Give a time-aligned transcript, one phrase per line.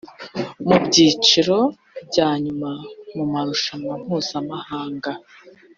[0.67, 1.57] mu byiciro
[2.07, 2.71] bya nyuma
[3.15, 5.11] mu marushanwa mpuzamahanga